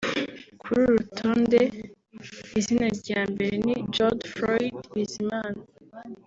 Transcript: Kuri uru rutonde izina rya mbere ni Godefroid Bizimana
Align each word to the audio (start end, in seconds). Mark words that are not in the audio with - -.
Kuri 0.61 0.75
uru 0.83 0.93
rutonde 0.97 1.61
izina 2.59 2.87
rya 2.99 3.19
mbere 3.31 3.53
ni 3.65 3.75
Godefroid 3.95 4.75
Bizimana 4.93 5.61